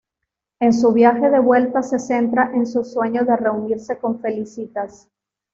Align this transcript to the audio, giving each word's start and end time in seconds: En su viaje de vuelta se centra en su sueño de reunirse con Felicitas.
En 0.59 0.73
su 0.73 0.93
viaje 0.93 1.29
de 1.29 1.37
vuelta 1.37 1.83
se 1.83 1.99
centra 1.99 2.49
en 2.55 2.65
su 2.65 2.83
sueño 2.83 3.23
de 3.23 3.37
reunirse 3.37 3.99
con 3.99 4.19
Felicitas. 4.19 5.07